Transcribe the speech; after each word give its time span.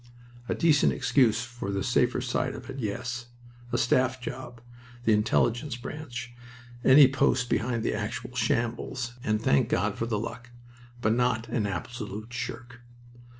A 0.49 0.55
decent 0.55 0.91
excuse 0.93 1.43
for 1.43 1.69
the 1.69 1.83
safer 1.83 2.21
side 2.21 2.55
of 2.55 2.71
it 2.71 2.79
yes. 2.79 3.27
A 3.71 3.77
staff 3.77 4.19
job, 4.19 4.59
the 5.05 5.13
Intelligence 5.13 5.75
branch, 5.75 6.33
any 6.83 7.07
post 7.07 7.51
behind 7.51 7.83
the 7.83 7.93
actual 7.93 8.35
shambles 8.35 9.13
and 9.23 9.39
thank 9.39 9.69
God 9.69 9.99
for 9.99 10.07
the 10.07 10.17
luck. 10.17 10.49
But 11.03 11.13
not 11.13 11.49
an 11.49 11.67
absolute 11.67 12.33
shirk. 12.33 12.79